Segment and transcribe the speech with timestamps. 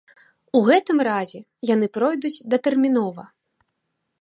[0.59, 1.39] У гэтым разе
[1.73, 3.23] яны пройдуць датэрмінова.